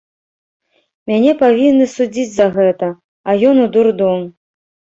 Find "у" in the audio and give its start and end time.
3.69-3.71